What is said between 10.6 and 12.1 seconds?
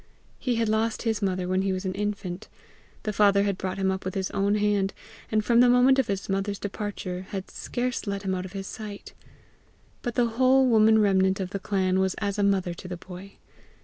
woman remnant of the clan